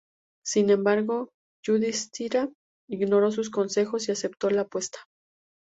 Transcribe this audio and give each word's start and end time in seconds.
Sin 0.43 0.71
embargo 0.71 1.29
Yudhishthira 1.63 2.49
ignoró 2.89 3.29
sus 3.31 3.51
consejos 3.51 4.09
y 4.09 4.11
aceptó 4.13 4.49
la 4.49 4.61
apuesta. 4.61 4.97